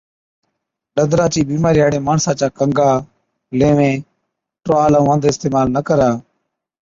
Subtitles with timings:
[0.95, 2.91] ڏَدرا چِي بِيمارِي هاڙي ماڻسا چا گنگا،
[3.59, 3.97] ليوين،
[4.63, 5.99] ٽروال ائُون هنڌ اِستعمال نہ ڪر۔